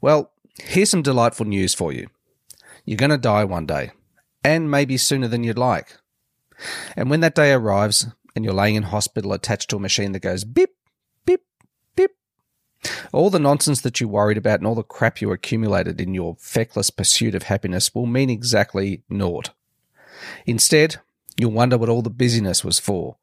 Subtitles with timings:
[0.00, 0.32] Well,
[0.62, 2.08] here's some delightful news for you.
[2.84, 3.92] You're going to die one day,
[4.44, 5.98] and maybe sooner than you'd like.
[6.96, 10.20] And when that day arrives and you're laying in hospital attached to a machine that
[10.20, 10.70] goes beep,
[11.24, 11.42] beep,
[11.96, 12.12] beep,
[13.12, 16.36] all the nonsense that you worried about and all the crap you accumulated in your
[16.38, 19.50] feckless pursuit of happiness will mean exactly naught.
[20.46, 20.96] Instead,
[21.38, 23.16] you'll wonder what all the busyness was for,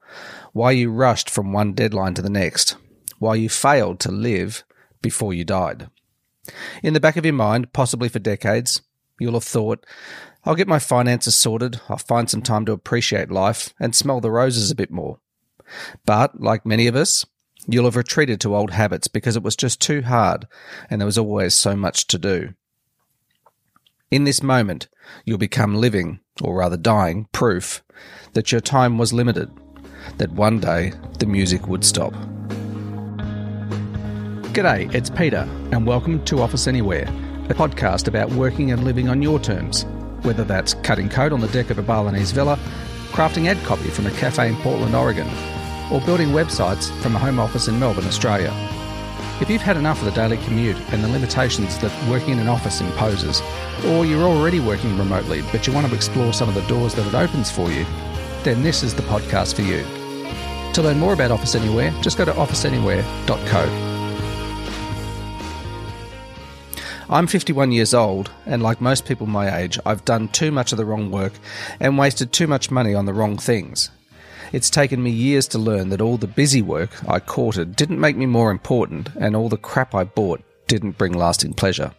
[0.54, 2.78] why you rushed from one deadline to the next,
[3.20, 4.64] why you failed to live
[5.02, 5.89] before you died.
[6.84, 8.81] In the back of your mind, possibly for decades,
[9.20, 9.86] you'll have thought,
[10.44, 14.31] I'll get my finances sorted, I'll find some time to appreciate life and smell the
[14.31, 15.20] roses a bit more.
[16.05, 17.26] But, like many of us,
[17.67, 20.48] you'll have retreated to old habits because it was just too hard
[20.89, 22.53] and there was always so much to do.
[24.12, 24.88] In this moment,
[25.25, 27.84] you'll become living, or rather dying, proof
[28.34, 29.50] that your time was limited,
[30.17, 32.14] that one day the music would stop.
[34.55, 37.09] G'day, it's Peter, and welcome to Office Anywhere,
[37.50, 39.84] a podcast about working and living on your terms,
[40.22, 42.58] whether that's cutting code on the deck of a Balinese villa,
[43.11, 45.28] crafting ad copy from a cafe in Portland, Oregon,
[45.92, 48.50] or building websites from a home office in Melbourne, Australia.
[49.42, 52.48] If you've had enough of the daily commute and the limitations that working in an
[52.48, 53.42] office imposes,
[53.88, 57.06] or you're already working remotely but you want to explore some of the doors that
[57.06, 57.86] it opens for you,
[58.44, 59.83] then this is the podcast for you.
[60.72, 63.84] To learn more about Office Anywhere, just go to officeanywhere.co.
[67.08, 70.80] I'm 51 years old, and like most people my age, I've done too much of
[70.80, 71.34] the wrong work
[71.80, 73.92] and wasted too much money on the wrong things.
[74.52, 78.17] It's taken me years to learn that all the busy work I courted didn't make
[78.17, 81.94] me more important, and all the crap I bought didn't bring lasting pleasure.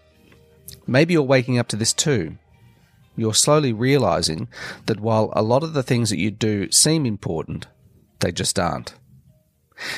[0.88, 2.36] Maybe you're waking up to this too.
[3.16, 4.48] You're slowly realizing
[4.86, 7.68] that while a lot of the things that you do seem important,
[8.18, 8.94] they just aren't.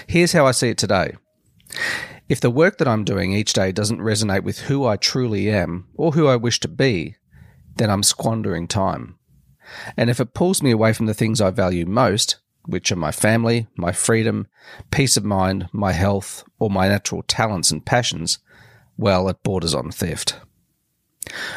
[0.06, 1.14] Here's how I see it today.
[2.28, 5.88] If the work that I'm doing each day doesn't resonate with who I truly am
[5.94, 7.16] or who I wish to be,
[7.76, 9.18] then I'm squandering time.
[9.96, 12.36] And if it pulls me away from the things I value most,
[12.66, 14.46] which are my family, my freedom,
[14.90, 18.38] peace of mind, my health, or my natural talents and passions,
[18.98, 20.38] well, it borders on theft.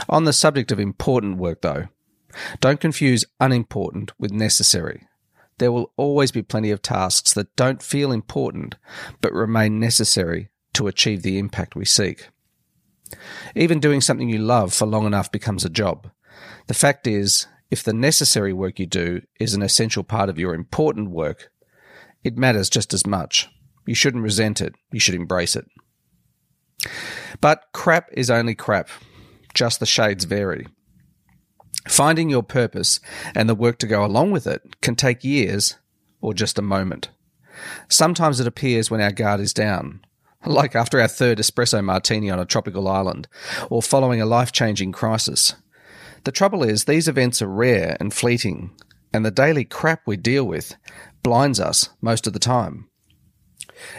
[0.08, 1.88] On the subject of important work, though,
[2.62, 5.06] don't confuse unimportant with necessary.
[5.58, 8.76] There will always be plenty of tasks that don't feel important
[9.20, 12.30] but remain necessary to achieve the impact we seek.
[13.56, 16.10] Even doing something you love for long enough becomes a job.
[16.68, 20.54] The fact is, if the necessary work you do is an essential part of your
[20.54, 21.50] important work,
[22.24, 23.50] it matters just as much.
[23.86, 25.66] You shouldn't resent it, you should embrace it.
[27.40, 28.90] But crap is only crap,
[29.54, 30.68] just the shades vary.
[31.88, 33.00] Finding your purpose
[33.34, 35.78] and the work to go along with it can take years
[36.22, 37.10] or just a moment.
[37.90, 40.02] Sometimes it appears when our guard is down,
[40.46, 43.28] like after our third espresso martini on a tropical island,
[43.70, 45.56] or following a life changing crisis.
[46.24, 48.72] The trouble is, these events are rare and fleeting,
[49.14, 50.76] and the daily crap we deal with
[51.24, 52.88] blinds us most of the time.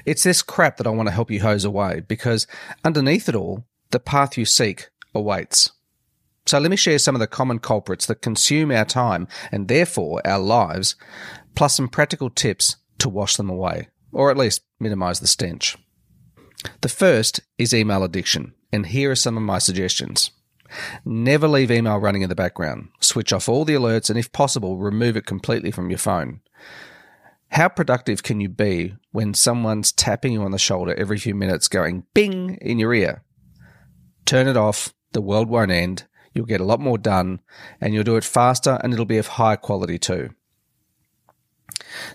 [0.04, 2.47] It's this crap that I want to help you hose away because
[2.84, 5.72] underneath it all, the path you seek awaits.
[6.47, 10.20] So let me share some of the common culprits that consume our time and therefore
[10.25, 10.97] our lives,
[11.54, 15.76] plus some practical tips to wash them away, or at least minimize the stench.
[16.80, 20.30] The first is email addiction, and here are some of my suggestions.
[21.04, 22.88] Never leave email running in the background.
[23.00, 26.40] Switch off all the alerts and, if possible, remove it completely from your phone.
[27.50, 31.68] How productive can you be when someone's tapping you on the shoulder every few minutes
[31.68, 33.22] going bing in your ear?
[34.24, 34.94] Turn it off.
[35.12, 36.04] The world won't end.
[36.32, 37.40] You'll get a lot more done
[37.78, 40.30] and you'll do it faster and it'll be of high quality too.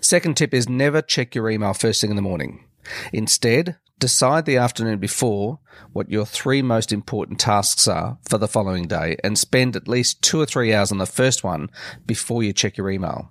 [0.00, 2.64] Second tip is never check your email first thing in the morning.
[3.12, 5.58] Instead, decide the afternoon before
[5.92, 10.22] what your three most important tasks are for the following day and spend at least
[10.22, 11.70] two or three hours on the first one
[12.06, 13.30] before you check your email.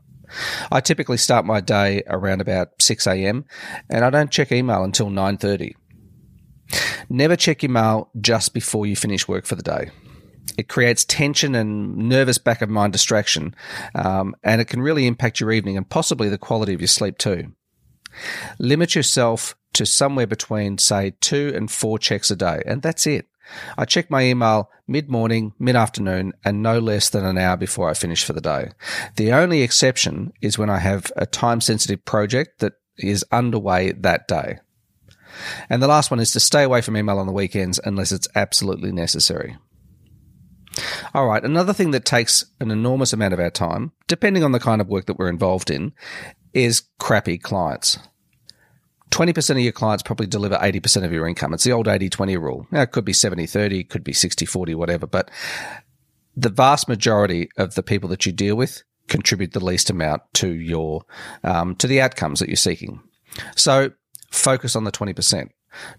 [0.71, 3.45] I typically start my day around about 6 a.m.
[3.89, 5.73] and I don't check email until 9:30.
[7.09, 9.89] Never check your mail just before you finish work for the day.
[10.57, 13.55] It creates tension and nervous back of mind distraction,
[13.95, 17.17] um, and it can really impact your evening and possibly the quality of your sleep
[17.17, 17.53] too.
[18.59, 23.27] Limit yourself to somewhere between, say, two and four checks a day, and that's it.
[23.77, 27.89] I check my email mid morning, mid afternoon, and no less than an hour before
[27.89, 28.71] I finish for the day.
[29.15, 34.27] The only exception is when I have a time sensitive project that is underway that
[34.27, 34.59] day.
[35.69, 38.27] And the last one is to stay away from email on the weekends unless it's
[38.35, 39.57] absolutely necessary.
[41.13, 44.59] All right, another thing that takes an enormous amount of our time, depending on the
[44.59, 45.93] kind of work that we're involved in,
[46.57, 47.99] is crappy clients.
[49.11, 51.53] 20% of your clients probably deliver 80% of your income.
[51.53, 52.67] It's the old 80 20 rule.
[52.71, 55.29] Now, it could be 70 30, could be 60 40, whatever, but
[56.35, 60.49] the vast majority of the people that you deal with contribute the least amount to
[60.49, 61.03] your
[61.43, 63.01] um, to the outcomes that you're seeking.
[63.55, 63.91] So
[64.31, 65.49] focus on the 20%.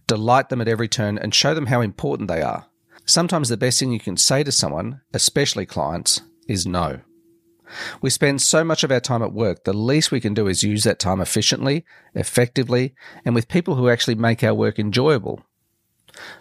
[0.07, 2.67] Delight them at every turn and show them how important they are.
[3.07, 7.01] Sometimes the best thing you can say to someone, especially clients, is no.
[8.01, 10.63] We spend so much of our time at work, the least we can do is
[10.63, 11.85] use that time efficiently,
[12.15, 12.95] effectively,
[13.25, 15.43] and with people who actually make our work enjoyable.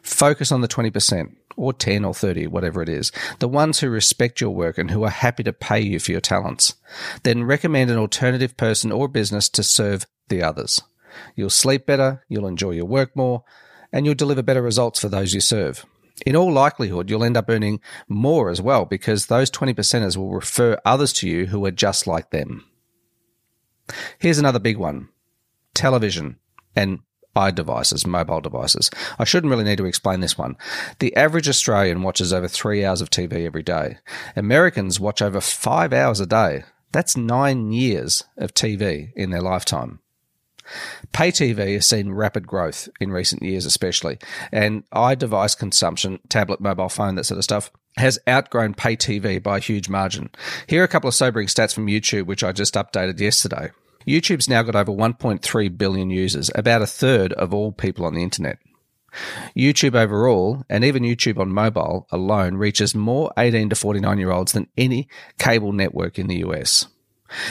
[0.02, 4.40] Focus on the 20% or 10 or 30, whatever it is, the ones who respect
[4.40, 6.76] your work and who are happy to pay you for your talents.
[7.24, 10.82] Then recommend an alternative person or business to serve the others.
[11.36, 13.44] You'll sleep better, you'll enjoy your work more,
[13.92, 15.86] and you'll deliver better results for those you serve.
[16.25, 20.31] In all likelihood, you'll end up earning more as well because those 20 percenters will
[20.31, 22.66] refer others to you who are just like them.
[24.18, 25.10] Here's another big one
[25.74, 26.38] television
[26.75, 27.00] and
[27.38, 28.90] i devices, mobile devices.
[29.19, 30.58] I shouldn't really need to explain this one.
[31.00, 34.00] The average Australian watches over three hours of TV every day.
[34.36, 36.64] Americans watch over five hours a day.
[36.92, 40.00] That's nine years of TV in their lifetime.
[41.14, 44.19] Pay TV has seen rapid growth in recent years, especially,
[44.52, 49.58] and iDevice consumption, tablet, mobile phone, that sort of stuff, has outgrown pay TV by
[49.58, 50.30] a huge margin.
[50.68, 53.72] Here are a couple of sobering stats from YouTube, which I just updated yesterday.
[54.08, 58.24] YouTube's now got over 1.3 billion users, about a third of all people on the
[58.24, 58.60] internet.
[59.56, 64.52] YouTube overall, and even YouTube on mobile alone, reaches more 18 to 49 year olds
[64.52, 65.08] than any
[65.40, 66.88] cable network in the US.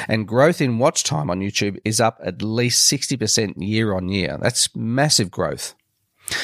[0.08, 4.38] And growth in watch time on YouTube is up at least 60% year on year.
[4.40, 5.74] That's massive growth.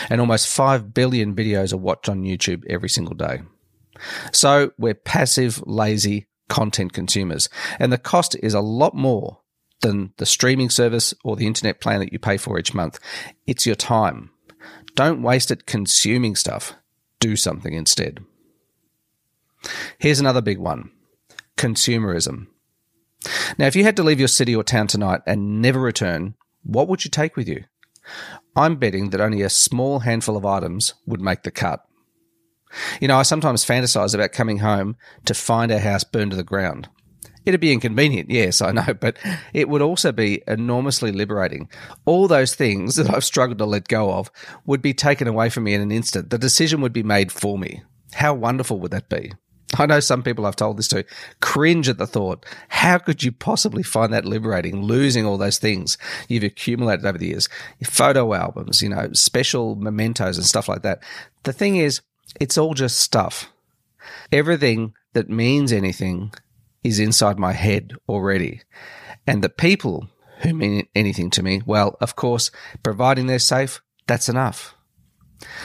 [0.08, 3.42] And almost 5 billion videos are watched on YouTube every single day.
[4.32, 7.48] So we're passive, lazy content consumers.
[7.78, 9.40] And the cost is a lot more
[9.80, 12.98] than the streaming service or the internet plan that you pay for each month.
[13.46, 14.30] It's your time.
[14.94, 16.74] Don't waste it consuming stuff.
[17.18, 18.24] Do something instead.
[19.98, 20.90] Here's another big one
[21.56, 22.48] consumerism.
[23.58, 26.88] Now, if you had to leave your city or town tonight and never return, what
[26.88, 27.64] would you take with you?
[28.56, 31.84] I'm betting that only a small handful of items would make the cut.
[33.00, 36.42] You know, I sometimes fantasize about coming home to find our house burned to the
[36.42, 36.88] ground.
[37.44, 39.18] It'd be inconvenient, yes, I know, but
[39.52, 41.68] it would also be enormously liberating.
[42.04, 44.30] All those things that I've struggled to let go of
[44.66, 46.30] would be taken away from me in an instant.
[46.30, 47.82] The decision would be made for me.
[48.14, 49.32] How wonderful would that be?
[49.78, 51.04] I know some people I've told this to
[51.40, 52.44] cringe at the thought.
[52.68, 55.98] How could you possibly find that liberating, losing all those things
[56.28, 57.48] you've accumulated over the years?
[57.84, 61.02] Photo albums, you know, special mementos and stuff like that.
[61.44, 62.00] The thing is,
[62.40, 63.50] it's all just stuff.
[64.30, 66.32] Everything that means anything
[66.82, 68.62] is inside my head already.
[69.26, 70.08] And the people
[70.40, 72.50] who mean anything to me, well, of course,
[72.82, 74.74] providing they're safe, that's enough.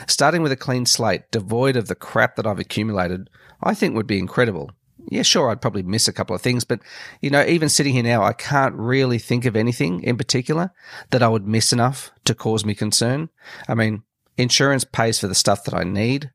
[0.07, 3.29] Starting with a clean slate, devoid of the crap that I've accumulated,
[3.61, 4.71] I think would be incredible.
[5.09, 6.81] Yeah, sure, I'd probably miss a couple of things, but
[7.21, 10.71] you know, even sitting here now, I can't really think of anything in particular
[11.11, 13.29] that I would miss enough to cause me concern.
[13.67, 14.03] I mean,
[14.37, 16.31] insurance pays for the stuff that I need.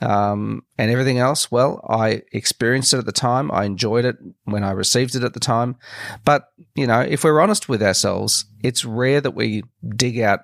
[0.00, 3.50] Um, and everything else, well, I experienced it at the time.
[3.50, 5.76] I enjoyed it when I received it at the time.
[6.24, 9.62] But, you know, if we're honest with ourselves, it's rare that we
[9.96, 10.40] dig out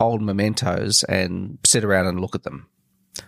[0.00, 2.68] old mementos and sit around and look at them.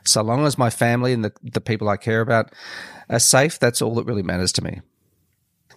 [0.04, 2.52] So long as my family and the, the people I care about
[3.08, 4.80] are safe, that's all that really matters to me.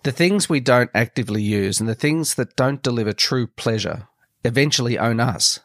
[0.03, 4.07] The things we don't actively use and the things that don't deliver true pleasure
[4.43, 5.60] eventually own us.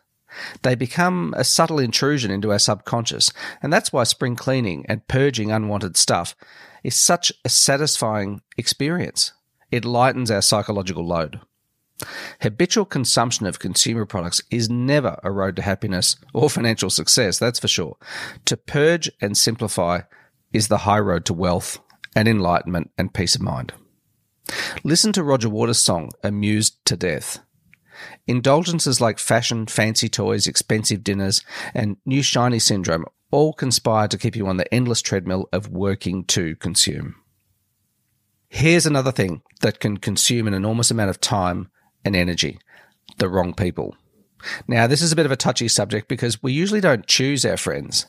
[0.62, 5.52] They become a subtle intrusion into our subconscious, and that's why spring cleaning and purging
[5.52, 6.34] unwanted stuff
[6.82, 9.32] is such a satisfying experience.
[9.70, 11.40] It lightens our psychological load.
[12.40, 17.58] Habitual consumption of consumer products is never a road to happiness or financial success, that's
[17.58, 17.96] for sure.
[18.46, 20.02] To purge and simplify
[20.52, 21.78] is the high road to wealth
[22.14, 23.72] and enlightenment and peace of mind.
[24.84, 27.40] Listen to Roger Waters' song, Amused to Death.
[28.26, 31.44] Indulgences like fashion, fancy toys, expensive dinners,
[31.74, 36.24] and new shiny syndrome all conspire to keep you on the endless treadmill of working
[36.24, 37.16] to consume.
[38.48, 41.70] Here's another thing that can consume an enormous amount of time
[42.04, 42.58] and energy
[43.18, 43.96] the wrong people.
[44.66, 47.56] Now, this is a bit of a touchy subject because we usually don't choose our
[47.56, 48.06] friends.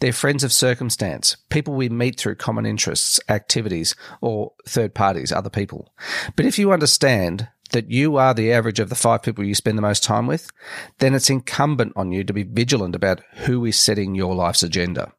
[0.00, 5.50] They're friends of circumstance, people we meet through common interests, activities, or third parties, other
[5.50, 5.88] people.
[6.36, 9.78] But if you understand that you are the average of the five people you spend
[9.78, 10.50] the most time with,
[10.98, 15.12] then it's incumbent on you to be vigilant about who is setting your life's agenda.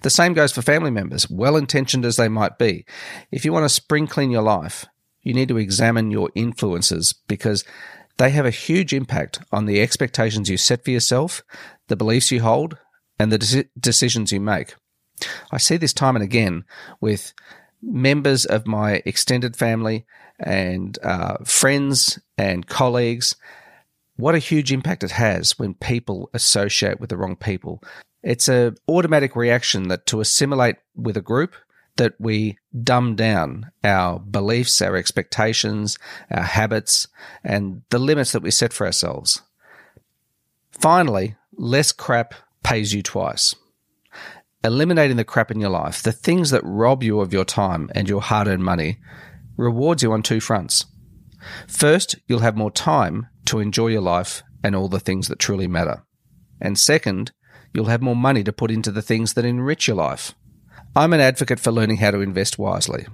[0.00, 2.86] The same goes for family members, well intentioned as they might be.
[3.30, 4.86] If you want to spring clean your life,
[5.24, 7.64] you need to examine your influences because
[8.16, 11.42] They have a huge impact on the expectations you set for yourself,
[11.88, 12.78] the beliefs you hold,
[13.18, 14.74] and the de- decisions you make.
[15.50, 16.64] I see this time and again
[17.00, 17.32] with
[17.82, 20.06] members of my extended family
[20.38, 23.36] and uh, friends and colleagues.
[24.16, 27.82] What a huge impact it has when people associate with the wrong people.
[28.22, 31.54] It's an automatic reaction that to assimilate with a group,
[31.96, 35.98] that we dumb down our beliefs, our expectations,
[36.30, 37.06] our habits,
[37.42, 39.42] and the limits that we set for ourselves.
[40.72, 43.54] Finally, less crap pays you twice.
[44.64, 48.08] Eliminating the crap in your life, the things that rob you of your time and
[48.08, 48.98] your hard earned money,
[49.56, 50.86] rewards you on two fronts.
[51.68, 55.68] First, you'll have more time to enjoy your life and all the things that truly
[55.68, 56.02] matter.
[56.60, 57.32] And second,
[57.74, 60.34] you'll have more money to put into the things that enrich your life.
[60.96, 63.06] I'm an advocate for learning how to invest wisely.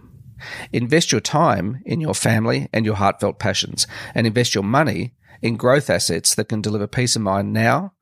[0.70, 5.56] Invest your time in your family and your heartfelt passions, and invest your money in
[5.56, 7.94] growth assets that can deliver peace of mind now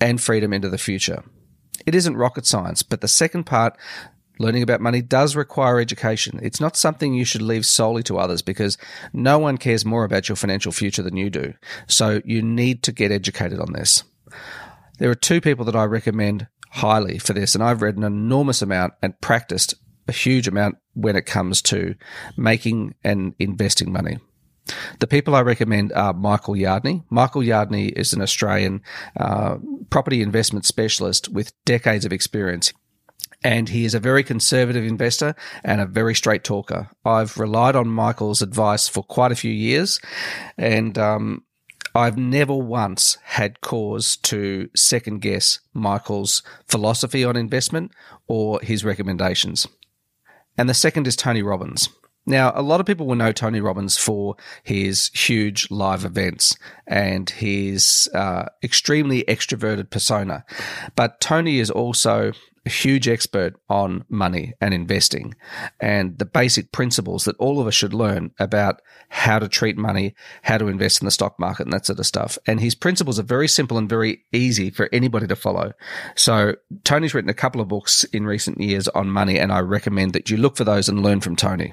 [0.00, 1.24] and freedom into the future.
[1.86, 3.78] It isn't rocket science, but the second part,
[4.38, 6.38] learning about money, does require education.
[6.42, 8.76] It's not something you should leave solely to others because
[9.14, 11.54] no one cares more about your financial future than you do.
[11.88, 14.04] So you need to get educated on this.
[14.98, 18.62] There are two people that I recommend highly for this, and I've read an enormous
[18.62, 19.74] amount and practiced
[20.08, 21.94] a huge amount when it comes to
[22.36, 24.18] making and investing money.
[25.00, 27.04] The people I recommend are Michael Yardney.
[27.10, 28.80] Michael Yardney is an Australian
[29.18, 29.58] uh,
[29.90, 32.72] property investment specialist with decades of experience.
[33.44, 36.88] And he is a very conservative investor and a very straight talker.
[37.04, 40.00] I've relied on Michael's advice for quite a few years,
[40.56, 41.44] and um,
[41.94, 47.92] I've never once had cause to second guess Michael's philosophy on investment
[48.26, 49.66] or his recommendations.
[50.56, 51.88] And the second is Tony Robbins.
[52.24, 56.56] Now, a lot of people will know Tony Robbins for his huge live events
[56.86, 60.44] and his uh, extremely extroverted persona.
[60.94, 62.32] But Tony is also
[62.64, 65.34] a huge expert on money and investing
[65.80, 70.14] and the basic principles that all of us should learn about how to treat money,
[70.42, 72.38] how to invest in the stock market and that sort of stuff.
[72.46, 75.72] And his principles are very simple and very easy for anybody to follow.
[76.14, 76.54] So
[76.84, 80.30] Tony's written a couple of books in recent years on money and I recommend that
[80.30, 81.72] you look for those and learn from Tony.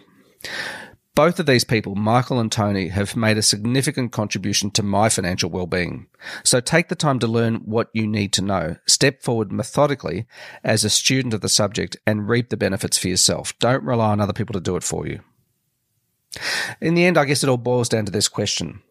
[1.19, 5.49] Both of these people, Michael and Tony, have made a significant contribution to my financial
[5.49, 6.07] well-being.
[6.45, 8.77] So take the time to learn what you need to know.
[8.87, 10.27] Step forward methodically
[10.63, 13.53] as a student of the subject and reap the benefits for yourself.
[13.59, 15.19] Don't rely on other people to do it for you.
[16.79, 18.81] In the end, I guess it all boils down to this question.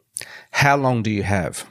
[0.51, 1.67] How long do you have?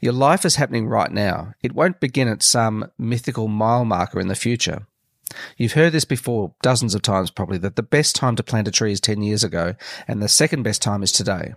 [0.00, 1.52] Your life is happening right now.
[1.64, 4.86] It won't begin at some mythical mile marker in the future.
[5.56, 8.70] You've heard this before dozens of times probably that the best time to plant a
[8.70, 9.74] tree is 10 years ago
[10.06, 11.54] and the second best time is today.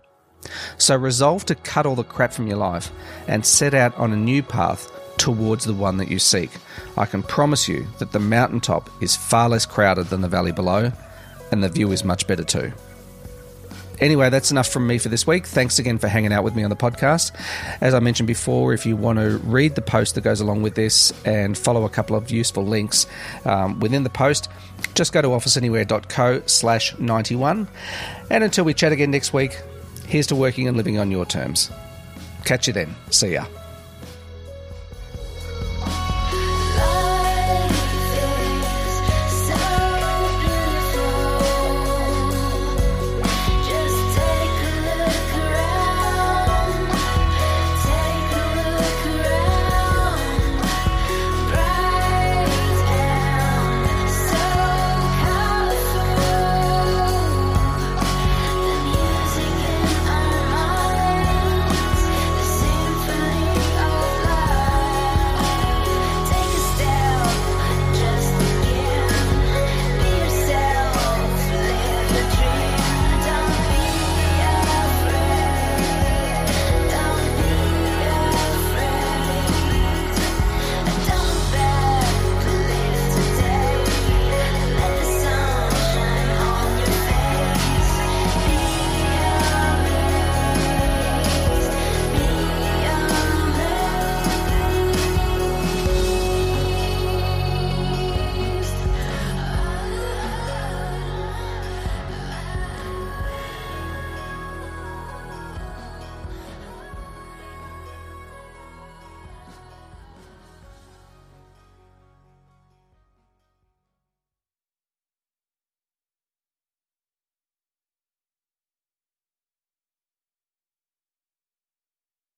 [0.78, 2.92] So resolve to cut all the crap from your life
[3.28, 6.52] and set out on a new path towards the one that you seek.
[6.96, 10.92] I can promise you that the mountaintop is far less crowded than the valley below
[11.52, 12.72] and the view is much better too.
[14.00, 15.46] Anyway, that's enough from me for this week.
[15.46, 17.32] Thanks again for hanging out with me on the podcast.
[17.82, 20.76] As I mentioned before, if you want to read the post that goes along with
[20.76, 23.08] this and follow a couple of useful links
[23.46, 24.50] um, within the post,
[24.94, 27.68] just go to officeanywhere.co slash 91.
[28.30, 29.60] And until we chat again next week,
[30.06, 31.72] here's to working and living on your terms.
[32.46, 32.96] Catch you then.
[33.10, 33.46] See ya.